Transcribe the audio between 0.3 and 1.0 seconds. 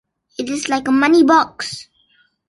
It is like a